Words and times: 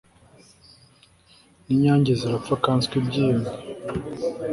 n'inyange 1.65 2.11
zirapfa 2.19 2.53
nkaswe 2.59 2.93
ibyiyoni 3.01 3.49